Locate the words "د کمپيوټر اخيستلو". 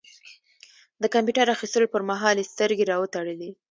1.01-1.91